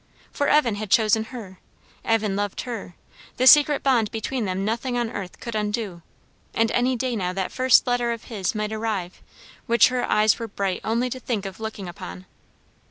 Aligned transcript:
For 0.31 0.47
Evan 0.47 0.77
had 0.77 0.89
chosen 0.89 1.25
her; 1.25 1.59
Evan 2.03 2.35
loved 2.35 2.61
her; 2.61 2.95
the 3.37 3.45
secret 3.45 3.83
bond 3.83 4.09
between 4.09 4.45
them 4.45 4.65
nothing 4.65 4.97
on 4.97 5.11
earth 5.11 5.39
could 5.39 5.53
undo; 5.53 6.01
and 6.55 6.71
any 6.71 6.95
day 6.95 7.15
now 7.15 7.33
that 7.33 7.51
first 7.51 7.85
letter 7.85 8.11
of 8.11 8.23
his 8.23 8.55
might 8.55 8.73
arrive, 8.73 9.21
which 9.67 9.89
her 9.89 10.03
eyes 10.09 10.39
were 10.39 10.47
bright 10.47 10.81
only 10.83 11.11
to 11.11 11.19
think 11.19 11.45
of 11.45 11.59
looking 11.59 11.87
upon. 11.87 12.25